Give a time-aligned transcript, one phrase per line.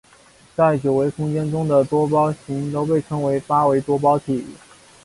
[0.55, 4.43] 在九维空间中的多胞形都被称为八维多胞形。